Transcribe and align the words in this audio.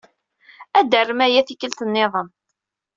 Ad 0.77 0.87
tarem 0.91 1.19
aya 1.25 1.41
tikkelt 1.47 1.79
niḍen. 1.85 2.27